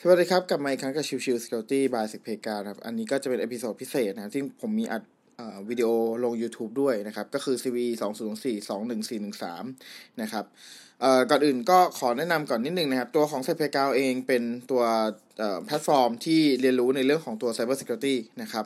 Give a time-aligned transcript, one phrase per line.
[0.00, 5.02] สวัสดีครับ กลับมาอีกครั้งกับชิวชิว Security by s e c p a กาครับ อันนี้ก็จะเป็น episode พิเศษนะครับที่ผมมีอัด
[5.68, 5.88] วิดีโอ
[6.24, 10.44] ลง YouTube ด้วยนะครับ ก็คือ CVE 2 0 2 4 2 1 4 1 3 นะครับ
[11.30, 14.82] ก่อนอื่นก็ขอแนะนำก่อนนิดนึงนะครับ ตัวของ s e c p a กาเองเป็นตัว
[15.64, 18.64] แพลตฟอร์มที่เรียนรู้ในเรื่องของตัว Cyber Security นะครับ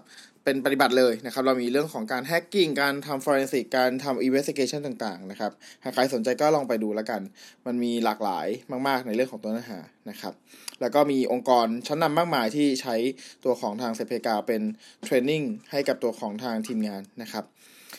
[0.51, 5.53] เป็นปฏิบัติเลยนะครับ เรามีเรื่องของการ hacking การทำ forensic การทำ investigation ต่าง ๆ นะครับ
[5.85, 7.21] หากใครสนใจก็ลองไปดูแล้วกัน
[7.67, 8.47] มันมีหลากหลาย
[8.89, 10.35] มาก ๆ ในเรื่องของตัวเนื้อหานะครับ
[10.81, 12.97] แล้วก็มีองค์กรชั้นนำมากมายที่ใช้
[13.45, 14.63] ตัวของทางเซเพกาเป็น
[15.03, 17.45] เทรนนิ่งให้กับตัวของทางทีมงานนะครับ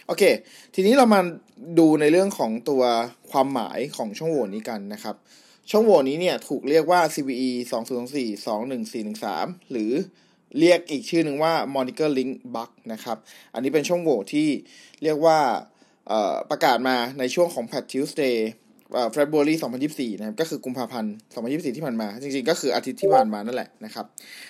[0.07, 0.23] โอเค
[0.75, 1.21] ทีนี้เรามา
[1.79, 2.83] ดูในเรื่องของตัว
[3.31, 5.15] ความหมายของช่องโหว่นี้กันนะครับ
[5.71, 7.49] ช่องโหว่นี้เนี่ยถูกเรียกว่า CVE
[8.01, 9.93] 2024 21413 หรือ
[10.59, 13.17] เรียกอีกชื่อหนึ่งว่า Moniker Link Bug นะครับ
[13.53, 14.47] อันนี้เป็นช่องโหว่ที่
[15.03, 15.39] เรียกว่า
[16.49, 18.37] ประกาศมาในช่วงของ Patch Tuesday
[18.93, 19.55] เอ่อ February
[19.87, 24.05] 2024 นะครับ ก็คือกุมภาพันธ์ 2024 ที่ผ่านมา จริงๆ ก็คืออาทิตย์ที่ผ่านมานั่นแหละนะครับ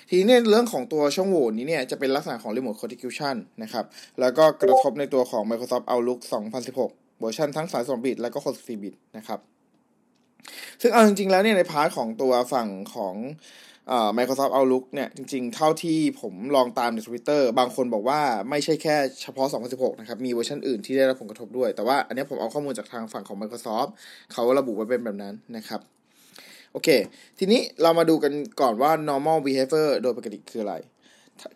[0.09, 3.85] ทีนี้เรื่องของตัวช่องโหว่นี้เนี่ยจะเป็นลักษณะของ Remote Code Execution นะครับ
[4.19, 6.19] แล้วก็กระทบในตัวของ Microsoft Outlook
[6.69, 9.39] 2016 เวอร์ชันทั้ง 32 บิต แล้วก็ 64 บิตนะครับ
[10.81, 13.15] ซึ่งเอาจริงๆ แล้วเนี่ยใน part ของตัวฝั่งของ
[14.17, 23.89] Microsoft Outlook เนี่ยจริงๆ เท่าที่ผมลองตามใน Twitter บางคนบอกว่าไม่ใช่แค่เฉพาะ 2016 นะครับ มีเวอร์ชันอื่นที่ได้รับผลกระทบด้วย แต่ว่าอันนี้ผมเอาข้อมูลจากทางฝั่งของ Microsoft
[24.33, 25.81] เขาระบุไว้เป็นแบบนั้นนะครับ
[26.71, 26.89] โอเค
[27.39, 30.75] ทีนี้เรามาดูกันก่อนว่า normal behavior โดยปกติคืออะไร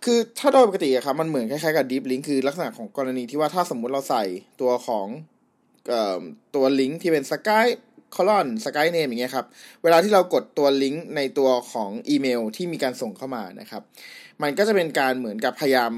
[0.04, 4.24] คือถ้าโดยปกติอะครับมันเหมือนคล้ายๆกับ deep link คือลักษณะของกรณีที่ว่าถ้าสมมุติเราใส่
[4.62, 5.08] ตัวของ
[6.56, 7.80] ตัวลิงก์ที่เป็น Skype
[8.14, 9.46] colon Skype name อย่างเงี้ยครับ
[9.84, 13.84] เวลาที่เรากดตัวลิงก์ในตัวของอีเมลที่มีการส่งเข้ามานะครับ
[14.42, 15.92] มันก็จะเป็นการเหมือนกับพยายาม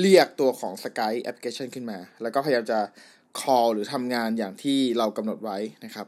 [0.00, 2.80] เรียกตัวของ Skype application ขึ้นมา แล้วก็พยายามจะ
[3.40, 6.06] call หรือทำงานอย่างที่เรากำหนดไว้นะครับ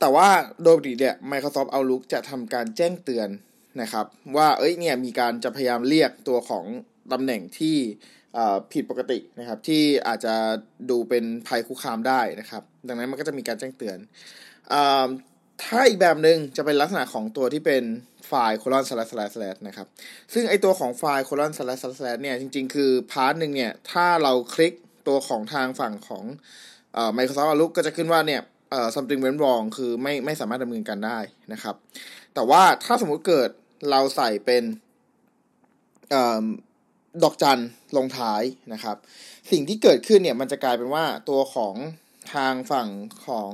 [0.00, 0.28] แต่ว่า
[0.62, 3.28] โดยปกติเนี่ย Microsoft Outlook จะทำการแจ้งเตือน
[3.82, 4.06] นะครับ
[4.36, 6.64] ว่าเอ้ยเนี่ยมีการจะพยายามเรียกตัวของ
[7.12, 7.76] ตำแหน่งที่
[8.72, 10.34] ผิดปกตินะครับ ที่อาจจะ
[10.90, 13.98] ดูเป็นภัยคุกคามได้นะครับ ดังนั้นมันก็จะมีการแจ้งเตือน
[14.72, 14.74] อ
[15.62, 17.84] ถ้าอีกแบบหนึ่งจะเป็นลักษณะของตัวที่เป็น
[18.26, 19.86] ไฟล์ colon slash slash slash นะครับ
[20.32, 24.72] ซึ่งไอตัวของไฟล์ colon slash slash slash เนี่ยจริงๆ คือ part หนึ่งเนี่ย ถ้าเราคลิก
[25.08, 26.24] ตัวของทางฝั่งของ
[26.94, 31.18] เอ่อ Microsoft Outlook ก็จะขึ้นว่าเนี่ยเอ่อ something went wrong คือไม่ไม่สามารถดำเนินการได้
[31.52, 31.74] นะครับ
[32.34, 33.50] แต่ว่าถ้าสมมุติเกิด
[33.90, 34.62] เราใส่เป็น
[36.10, 36.44] เอ่อ
[37.22, 37.60] ดอกจัน
[37.96, 38.42] ลงท้าย
[38.72, 38.96] นะครับ
[39.50, 41.74] สิ่งที่เกิดขึ้นเนี่ยมันจะกลายเป็นว่าตัวของ
[42.34, 42.88] ทางฝั่ง
[43.26, 43.52] ของ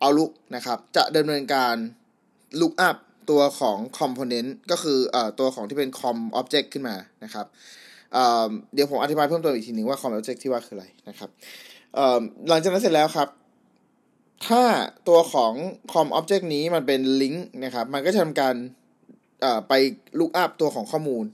[0.00, 1.74] เอาลุกนะครับ จะดำเนินการ
[2.60, 2.96] look up
[3.30, 7.46] ตัวของ component ก็คือเอ่อตัวของที่เป็น com object ขึ้นมานะครับ
[8.12, 11.30] เอ่อเดี๋ยวผมอธิบายเพิ่มเติมอีกทีหนึ่งว่า com object ที่ว่าคืออะไรนะครับ
[11.94, 13.28] เอ่อหลังจากนั้นเสร็จแล้วครับ
[14.46, 14.62] ถ้า
[15.08, 15.52] ตัวของ
[15.92, 18.54] com object นี้มันเป็น link นะครับ มันก็จะทำการ
[19.40, 19.72] เอ่อไป
[20.18, 21.24] look up ตัวของข้อมูล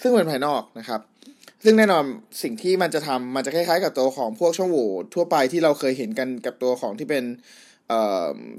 [0.00, 1.00] ซึ่งเป็นภายนอกนะครับ
[1.64, 2.04] ซึ่งแน่นอน
[2.42, 7.24] สิ่งที่มันจะทำมันจะคล้ายๆ กับตัวของพวกช่องโหว่ทั่วไปที่เราเคยเห็นกันกับตัวของที่เป็น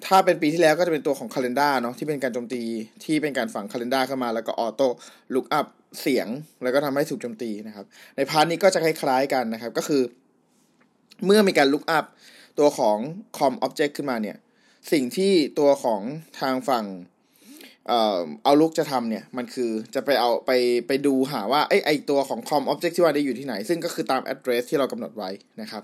[0.06, 2.64] ถ้าเป็นปีที่แล้วก็จะเป็นตัวของคาล endar เนาะที่เป็นการโจมตี
[3.04, 5.66] ที่เป็นการฝังคาล endar เข้ามา แล้วก็ auto look up
[6.02, 6.28] เสียง
[6.64, 7.86] แล้วก็ทำให้ถูกโจมตีนะครับ
[8.16, 10.02] ใน part นี้ก็จะคล้ายๆกันนะครับ ก็คือ
[11.26, 12.06] เมื่อมีการ look up
[12.60, 12.98] ตัวของ
[13.38, 14.38] COM object ขึ้นมาเนี่ย
[14.92, 16.02] สิ่งที่ตัวของ
[16.40, 16.86] ทางฝั่ง
[17.88, 20.52] Outlook จะทำเนี่ยมันคือจะไปเอาไป
[20.88, 25.30] ไปดูหาว่าไอไอตัวของ COM object ที่ว่าได้อยู่ที่ไหน ซึ่งก็คือตาม address ที่เรากำหนดไว้
[25.62, 25.84] นะครับ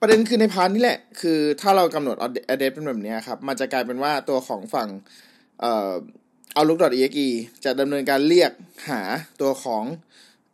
[0.00, 2.16] ประเด็นคือใน part นี้แหละ คือถ้าเรากำหนด
[2.48, 4.88] address เป็นแบบนี้ครับ มันจะกลายเป็นว่าตัวของฝั่ง
[5.60, 5.92] เอ่อ
[6.56, 7.28] outlook.exe
[7.64, 8.52] จะดำเนินการเรียก
[8.88, 9.00] หา
[9.40, 9.84] ตัวของ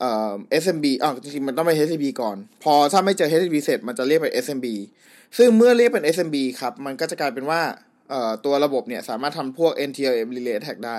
[0.00, 4.66] เอ่อ SMB อ๋อจริงๆมันต้องไป SMB ก่อน พอถ้าไม่เจอ SMB เสร็จมันจะเรียกไป SMB
[5.38, 7.62] ซึ่งเมื่อเรียกเป็น SMB ครับ มันก็จะกลายเป็นว่า
[8.44, 10.98] ตัวระบบเนี่ยสามารถทำพวก NTLM relay attack ได้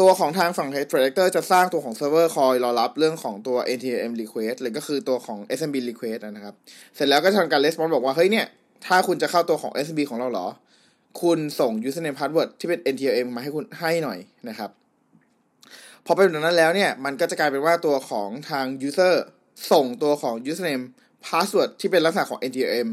[0.00, 6.54] ตัวของทางฝั่ง Threat Actor จะสร้างตัวของเซิร์ฟเวอร์คอยรอรับเรื่องของตัว NTLM request หรือก็คือตัวของ SMB request นะครับ
[6.94, 8.46] เสร็จแล้วก็ทำการ response บอกว่า เฮ้ยเนี่ย
[8.86, 10.46] ถ้าคุณจะเข้าตัวของ SMB ของเราเหรอ
[11.22, 14.18] คุณส่ง username password ที่เป็น NTLM มาให้คุณให้หน่อย
[14.48, 14.70] นะครับ
[16.06, 19.14] พอเป็นแบบนั้นแล้วเนี่ย มันก็จะกลายเป็นว่าตัวของทาง user
[19.72, 20.84] ส่งตัวของ username
[21.26, 22.88] password ที่เป็นลักษณะของ NTLM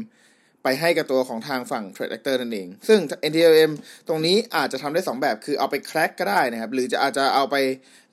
[0.62, 3.00] ไปให้กับตัวของทางฝั่ง Threat Actor นั่นเอง ซึ่ง
[3.30, 3.72] NTLM
[4.08, 7.56] ตรงนี้อาจจะทำได้ 2 แบบคือเอาไปแคร็กก็ได้นะครับ หรือจะอาจจะเอาไป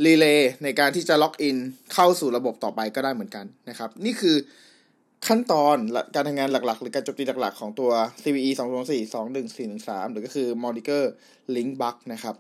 [0.06, 1.58] รีเลย์ในการที่จะล็อกอิน
[1.94, 4.38] เข้าสู่ระบบต่อไปก็ได้เหมือนกันนะครับ นี่คือ
[5.28, 5.78] ขั้นตอน
[6.16, 7.92] การทำงานหลักๆ หรือการโจมตีหลักๆ ของตัว
[8.24, 11.04] CVE 2 2 4 2 1 4 1 3 หรือก็คือ Moniker
[11.56, 12.36] Link Bug นะครับ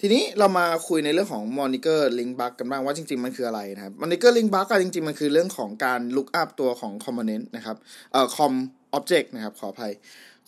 [0.00, 7.44] ทีนี้เรามาคุยในเรื่องของ moniker link bug กันบ้างว่าจริงๆ มันคืออะไรนะครับ moniker link bug จริงๆ มันคือเรื่องของการ look up ตัวของ component
[7.56, 7.76] นะครับ
[8.12, 8.52] เอ่อ com
[8.98, 9.92] object นะครับขออภัย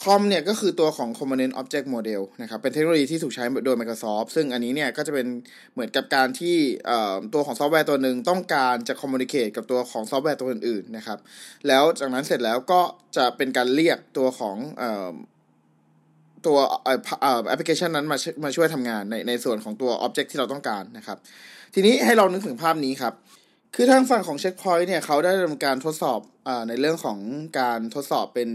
[0.05, 5.27] COM เนี่ยก็คือตัวของ Component Object Model นะครับเป็นเทคโนโลยีที่ถูกใช้โดย Microsoft ซึ่งอันนี้เนี่ยก็จะเป็น
[5.73, 6.57] เหมือนกับการที่
[7.35, 11.19] ตัวของซอฟต์แวร์ตัวหนึ่งต้องการจะ communicate กับตัวของซอฟต์แวร์ตัวอื่นๆนะครับ
[11.69, 12.81] แล้วจากนั้นเสร็จแล้วก็
[13.17, 14.57] จะเป็นการเรียกตัวของ
[16.47, 16.59] ตัว
[17.49, 21.19] แอปพลิเคชันนั้นมามาช่วยทำงานในในส่วนของตัว Object ที่เราต้องการนะครับ
[21.75, 23.15] ทีนี้ให้เรานึกถึงภาพนี้ครับ
[23.75, 27.19] คือทางฝั่งของ Check Point เนี่ยเขาได้ดำเนินการทดสอบอในเรื่องของ
[27.61, 28.51] การทดสอบเป็น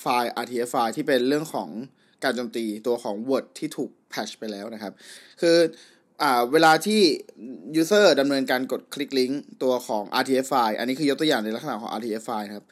[0.00, 1.68] ไฟล์ RTF ไฟล์ที่เป็นเรื่องของ
[2.24, 4.92] การโจมตีตัวของ Word ที่ถูก patch ไปแล้วนะครับ
[5.40, 5.56] คือ
[6.22, 7.00] อเวลาที่
[7.80, 12.66] user ดำเนินการกดคลิกลิงก์ตัวของ RTF ไฟล์อันนี้คือยกตัวอย่างในลักษณะของ RTF ไฟล์ครับ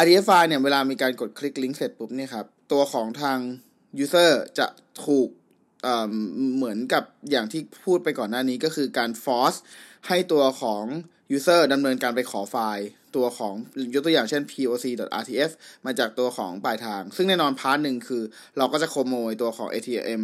[0.00, 3.38] RTF ไฟล์เนี่ยเวลามีการกดคลิกลิงก์เสร็จปุ๊บเนี่ยครับ ตัวของทาง
[4.04, 4.66] user จะ
[5.04, 5.28] ถูก
[6.56, 9.58] เหมือนกับอย่างที่พูดไปก่อนหน้านี้ก็คือการ force
[10.08, 10.84] ให้ตัวของ
[11.36, 12.86] user ดำเนินการไปขอไฟล์
[13.16, 13.54] ตัวของ
[13.94, 15.50] ยกตัวอย่างเช่น poc.rtf
[15.86, 18.22] มาจากตัวของปลายทาง ซึ่งแน่นอน part หนึ่งคือ
[18.58, 20.22] เราก็จะขโมยตัวของ NTLM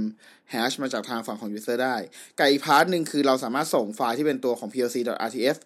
[0.53, 1.97] hash มาจากทางฝั่งของ user ได้
[2.39, 5.57] กับอีก part หนึ่งคือเราสามารถส่งไฟล์ที่เป็นตัวของ poc.rtf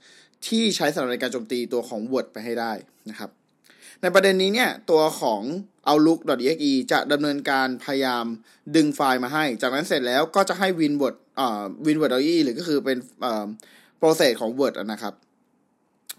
[0.47, 2.73] ที่ใช้สำหรับในการโจมตีตัวของ word ไปให้ได้
[3.11, 3.31] นะครับ
[4.03, 5.43] ในประเด็นนี้เนี่ยตัวของ
[5.89, 8.25] outlook.exe จะดำเนินการพยายาม
[8.77, 13.47] ดึงไฟล์มาให้ จากนั้นเสร็จแล้วก็จะให้ winword อ่า winword.exe หรือก็คือเป็นอ่า
[14.01, 15.15] process ของ word นะครับ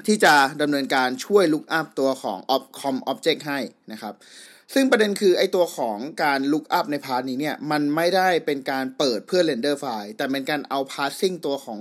[0.07, 2.39] ที่จะดำเนินการช่วย look up ตัวของ
[2.79, 3.59] com object ให้
[3.91, 4.13] นะครับ
[4.73, 11.79] ซึ่งประเด็นคือไอตัวของการ look up ใน part นี้เนี่ย มันไม่ได้เป็นการเปิดเพื่อ render ไฟล์ แต่เป็นการเอา passing ตัวของ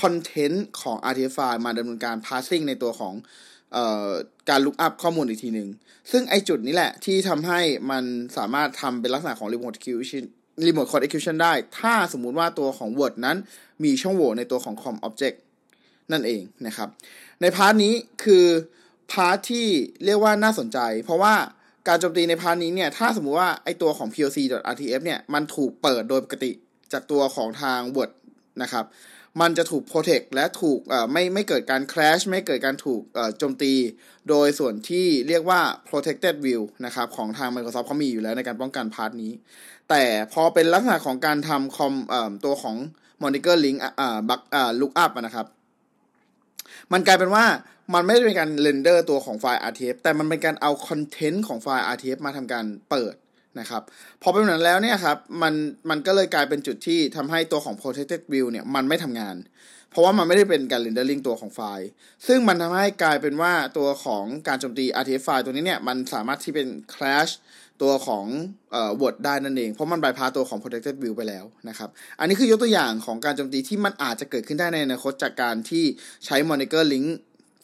[0.00, 3.14] content ของ RTF ไฟล์มาดำเนินการ passing ในตัวของ
[3.76, 3.78] อ
[4.08, 4.10] อ
[4.48, 5.68] การ look up ข้อมูลอีกทีหนึ่ง
[6.10, 7.60] ซึ่งไอจุดนี้แหละที่ทำให้
[7.90, 8.04] มัน
[8.36, 10.24] สามารถทำเป็นลักษณะของ remote execution
[10.66, 13.36] remote code execution ได้ ถ้าสมมุติว่าตัวของ Word นั้น
[13.84, 15.36] มีช่องโหว่ในตัวของ com object
[16.12, 16.88] นั่นเองนะครับ
[17.40, 17.94] ใน part นี้
[18.24, 18.44] คือ
[19.12, 19.66] part ที่
[20.04, 21.34] เรียกว่าน่าสนใจ เพราะว่า
[21.88, 26.52] การโจมตีใน part นี้เนี่ย ถ้าสมมุติว่าไอตัวของ poc.rtf เนี่ย มันถูกเปิดโดยปกติ
[26.92, 28.10] จากตัวของทาง Word
[28.62, 28.84] นะครับ
[29.40, 30.80] มันจะถูก protect และถูก
[31.12, 33.02] ไม่ไม่เกิดการ crash ไม่เกิดการถูก
[33.38, 33.72] โจมตี
[34.28, 39.32] โดยส่วนที่เรียกว่า protected view นะครับของทาง Microsoft เขามีอยู่แล้วในการป้องกัน part นี้
[39.90, 40.02] แต่
[40.32, 41.94] พอเป็นลักษณะของการทำคอม
[42.44, 42.76] ตัวของ
[43.22, 43.78] monitor link
[44.28, 45.46] บักอ่า look up นะครับ
[46.92, 47.44] มันกลายเป็นว่า
[47.94, 53.14] มันไม่ได้เป็นการ render ตัวของไฟล์ RTF แต่มันเป็นการเอา content ของไฟล์ RTF มาทำการเปิด
[53.60, 53.82] นะครับ
[54.22, 55.54] พอเป็นแบบนั้นแล้วเนี่ยครับมัน
[55.90, 59.36] มันก็เลยกลายเป็นจุดที่ทำให้ตัวของ protected view เนี่ยมันไม่ทำงาน
[59.90, 61.88] เพราะว่ามันไม่ได้เป็นการ rendering ตัวของไฟล์
[62.26, 67.32] ซึ่งมันทำให้กลายเป็นว่าตัวของการโจมตี RTF ไฟล์ตัวนี้เนี่ยมันสามารถที่เป็น crash
[67.82, 68.26] ตัวของ
[68.72, 75.84] เอ่อ Word ได้นั่นเอง เพราะมันบายพาตัวของ protected view ไปแล้วนะครับ อันนี้คือยกตัวอย่างของการโจมตีที่มันอาจจะเกิดขึ้นได้ในอนาคตจากการที่
[76.24, 77.08] ใช้ moniker link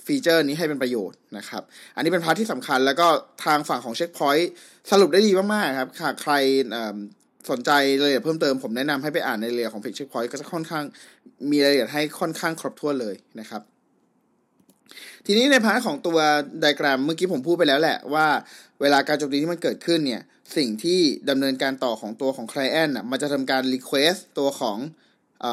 [0.09, 1.63] ฟีเจอร์นี้ให้เป็นประโยชน์นะครับ
[1.97, 3.07] อันนี้เป็น part ที่สำคัญแล้วก็
[3.45, 4.47] ทางฝั่งของ Checkpoint
[4.91, 6.33] สรุปได้ดีมากๆครับหากใคร
[7.51, 7.71] สนใจ
[8.01, 10.85] รายละเอียดเพิ่มเติมผมแนะนำให้ไปอ่านในรายละเอียดของเพจ Checkpoint ก็จะค่อนข้าง
[11.51, 13.63] มีรายละเอียดให้ค่อนข้างครบถ้วนเลยนะครับ
[15.27, 16.19] ทีนี้ใน part ของตัว
[16.61, 18.27] ไดแกรมเมื่อกี้ผมพูดไปแล้วแหละว่า
[18.81, 20.23] เวลาการโจมตีที่มันเกิดขึ้นเนี่ย
[20.57, 24.79] สิ่งที่ดำเนินการต่อของตัวของ Client อะมันจะทำการ Request ตัวของ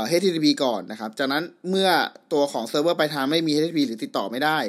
[0.10, 1.90] HTTP ก่อนนะครับ จากนั้นเมื่อ
[2.34, 4.60] ตัวของเซิร์ฟเวอร์ปลายทางไม่มี HTTP หรือติดต่อไม่ได้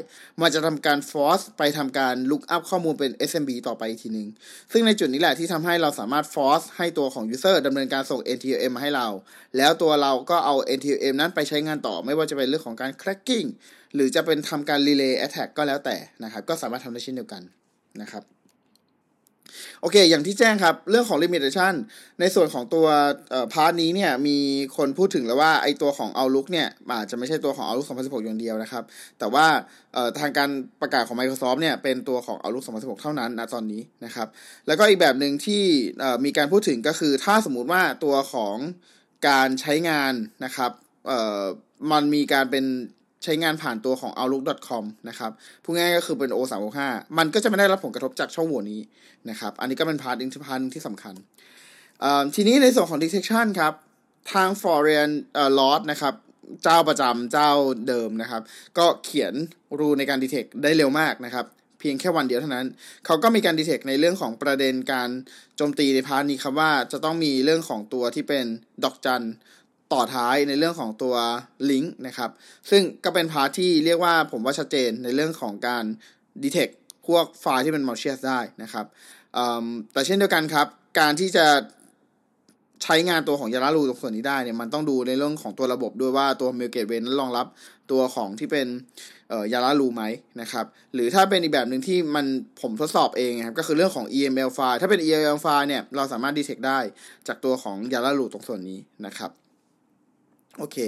[0.40, 4.28] มันจะทำการ force ไปทำการ look up ข้อมูลเป็น SMB ต่อไปอีกทีนึง
[4.72, 9.08] ซึ่งในจุดนี้แหละที่ทำให้เราสามารถ force ให้ตัวของ user ดำเนินการส่ง NTLM มาให้เรา
[9.56, 13.48] แล้วตัวเราก็เอา NTLM นั้นไปใช้งานต่อ ไม่ว่าจะเป็นเรื่องของการ cracking
[13.94, 17.42] หรือจะเป็นทำการ relay attack ก็แล้วแต่นะครับ ก็สามารถทำได้เช่นเดียวกัน
[18.00, 18.22] นะครับ
[19.80, 21.74] โอเค อย่างที่แจ้งครับ เรื่องของ limitation
[22.20, 22.86] ในส่วนของตัว
[23.52, 24.38] part นี้เนี่ย มี
[24.76, 28.84] คนพูดถึงแล้วว่าไอตัวของ Outlook เนี่ย อาจจะไม่ใช่ตัวของ Outlook 2016 อย่างเดียวนะครับ
[29.18, 29.46] แต่ว่า
[30.18, 30.50] ทางการ
[30.80, 34.28] ประกาศของ Microsoft เนี่ย เป็นตัวของ Outlook 2016 เท่านั้นนะตอนนี้นะครับ
[34.66, 35.62] แล้วก็อีกแบบหนึ่งที่
[36.24, 38.56] มีการพูดถึงก็คือ ถ้าสมมุติว่าตัวของ
[39.28, 40.12] การใช้งาน
[40.44, 40.70] นะครับ
[41.92, 42.64] มันมีการเป็น
[43.26, 45.30] ใช้งานผ่านตัวของ outlook.com นะครับ
[45.64, 46.80] พูดง่ายก็คือเป็น O365
[47.18, 48.80] มันก็จะไม่ได้รับผลกระทบจากช่องโหว่นี้
[49.30, 51.14] นะครับ อันนี้ก็เป็น part อีก part ที่สำคัญ
[52.34, 53.72] ทีนี้ในส่วนของ detection ครับ
[54.32, 55.10] ทาง Florian
[55.58, 56.14] Roth นะครับ
[56.62, 57.50] เจ้าประจำเจ้า
[57.88, 58.42] เดิมนะครับ
[58.78, 59.34] ก็เขียน
[59.78, 61.46] rule ในการ detect ได้เร็วมากนะครับ
[61.80, 62.66] เพียงแค่วันเดียวเท่านั้น
[63.06, 65.08] เขาก็มีการ detect ในเรื่องของประเด็นการ
[65.56, 68.44] โจมตีใน part นี้ครับว่าจะต้องมีเรื่องของตัวที่เป็น
[68.84, 69.24] ดอกจัน
[69.92, 71.14] ต่อท้ายในเรื่องของตัว
[71.70, 72.30] ลิงก์นะครับ
[72.70, 75.84] ซึ่งก็เป็น part ที่เรียกว่าผมว่าชัดเจนในเรื่องของการ
[76.42, 76.72] detect
[77.06, 78.86] พวกไฟล์ที่เป็น malicious ได้นะครับ
[79.92, 80.66] แต่เช่นเดียวกันครับ
[80.98, 81.46] การที่จะ
[82.82, 87.46] ใช้งานตัวของยาลารูตรงส่วนนี้ได้เนี่ยมันต้องดูในเรื่องของตัวระบบด้วยว่าตัว Mail Gateway นั้นรองรับ
[87.90, 88.66] ตัวของที่เป็น
[89.52, 90.02] ยาลารูไหม
[90.40, 92.26] นะครับหรือถ้าเป็นอีกแบบหนึ่งที่มัน
[92.60, 96.78] ผมทดสอบเองครับก็คือเรื่องของ EML ไฟล์ถ้าเป็น EML ไฟล์เนี่ยเราสามารถดีเทคได้
[97.28, 99.30] จากตัวของยาลารูตรงส่วนนี้นะครับ
[100.58, 100.78] โอเค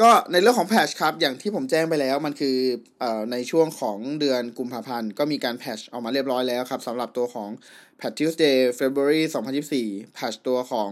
[0.00, 2.56] ก็ในเรื่องของแพชครับ อย่างที่ผมแจ้งไปแล้ว มันคือ
[3.02, 7.50] อในช่วงของเดือนกุมภาพันธ์ ก็มีการแพชออกมาเรียบร้อยแล้วครับสำหรับตัวของ
[8.00, 9.22] Patch Tuesday February
[9.70, 10.90] 2024 Patch ตัวของ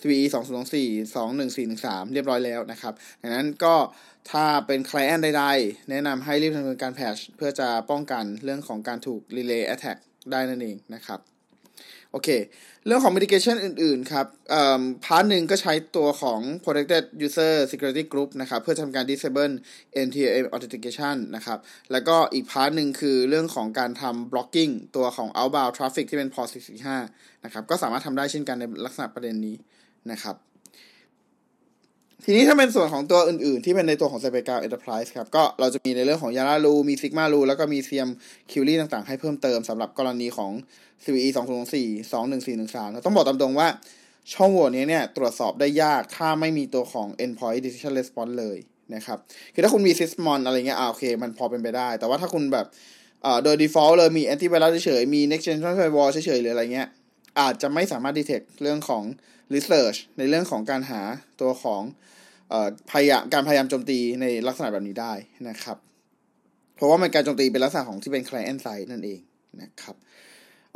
[0.00, 3.74] CVE 2024 21413 เรียบร้อยแล้วนะครับ ดังนั้นก็
[4.30, 9.98] ถ้าเป็น client ใดๆ แนะนำให้รีบดำเนินการแพชเพื่อจะป้องกันเรื่องของการถูก relay attack
[10.30, 11.33] ได้นั่นเองนะครับ
[12.14, 12.30] โอเค
[12.86, 14.26] เรื่องของ mitigation อื่น ๆ ครับ
[15.04, 19.54] พาร์ทหนึ่งก็ใช้ตัวของ protected user security group นะครับ เพื่อทำการ disable
[20.06, 21.58] NTM authentication นะครับ
[21.92, 26.48] แล้วก็อีก part หนึ่งคือเรื่องของการทำ blocking ตัวของ outbound traffic ที่เป็น port
[26.94, 29.56] 445 นะครับ ก็สามารถทำได้เช่นกันในลักษณะประเด็นนี้
[30.10, 30.36] นะครับ
[32.22, 35.26] ทีนี้ถ้าเป็นส่วนของตัวอื่นๆ ที่เป็นในตัวของ c y b e r g r o u n d Enterprise ครับ
[35.36, 38.10] ก็เราจะมีในเรื่องของ Yara rule มี Sigma rule แล้วก็มี CM
[38.50, 40.52] q u e r y ต่างๆ ให้เพิ่มเติมสำหรับกรณีของ
[41.04, 43.68] CVE 2024 21413ต้องบอกตามตรงว่า
[44.34, 48.58] ช่องโหว่นี้เนี่ย ตรวจสอบได้ยากถ้าไม่มีตัวของ Endpoint Detection Response เลย
[48.94, 49.18] นะครับ
[49.54, 52.66] คือถ้าคุณมี Sysmon อะไรเงี้ยอ่าโอเค มันพอเป็นไปได้ แต่ว่าถ้าคุณแบบ
[53.44, 56.88] โดย default เลยมี antivirus เฉยๆมี next generation firewall เฉยๆหรืออะไรเงี้ย
[57.40, 59.02] อาจจะไม่สามารถ detect เรื่องของ
[59.54, 61.00] research ในเรื่องของการหา
[61.40, 61.82] ตัวของ
[62.90, 65.12] พยายามการพยายามโจมตีในลักษณะแบบนี้ได้
[65.48, 65.76] นะครับ
[66.76, 69.20] เพราะว่ามันการโจมตีเป็นลักษณะของที่เป็น client side นั่นเอง
[69.62, 69.96] นะครับ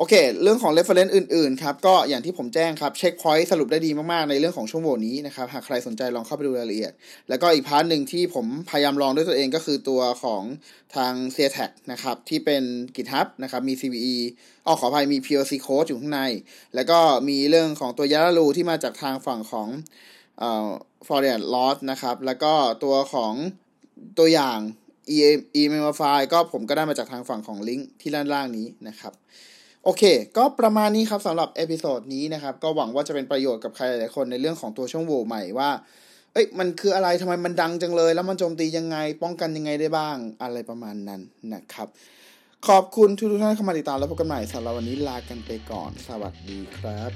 [0.00, 6.92] โอเค เรื่องของ reference อื่น ๆ ครับ ก็อย่างที่ผมแจ้งครับ เช็คพอยต์สรุปได้ดีมาก ๆ ในเรื่องของช่วงโหว่นี้นะครับ หากใครสนใจลองเข้าไปดูรายละเอียด
[7.28, 10.42] แล้วก็อีก part หนึ่งที่ผมพยายามลองด้วยตัวเองก็คือตัวของ
[10.96, 12.62] ทาง c t a g นะครับ ที่เป็น
[12.96, 14.16] GitHub นะครับ มี CVE
[14.66, 16.20] อ๋อขออภัยมี POC code อยู่ข้างใน
[16.74, 19.68] แล้วก็มีเรื่องของตัว Yara rule ที่มาจากทางฝั่งของ
[20.38, 20.68] เอ่อ
[21.06, 22.52] f o r e n loss นะครับ แล้วก็
[22.84, 23.32] ตัวของ
[24.18, 24.58] ตัวอย่าง
[25.14, 25.16] e
[25.60, 29.14] email file ก็ผมก็ได้มาจากทางฝั่งของลิงก์ที่ด้านล่างนี้นะครับ
[29.88, 30.04] โอเค
[30.36, 35.70] ก็ประมาณนี้ครับสำหรับ episode นี้นะครับ ก็หวังว่าจะเป็นประโยชน์กับใครหลายคนในเรื่องของตัวช่องโหว่ใหม่ว่า
[36.32, 41.20] เอ้ย มันคืออะไรทำไมมันดังจังเลย แล้วมันโจมตียังไง ป้องกันยังไงได้บ้าง อะไรประมาณนั้น
[41.52, 41.88] นะครับ
[42.68, 47.12] ขอบคุณทุกท่านเข้ามาติดตามแล้วพบกันใหม่สำหรับวันนี้ลากันไปก่อน สวัสดีครับ